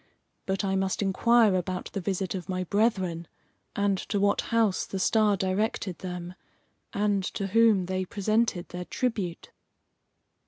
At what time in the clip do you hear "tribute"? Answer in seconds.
8.85-9.51